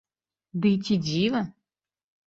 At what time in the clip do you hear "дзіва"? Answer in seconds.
1.05-1.47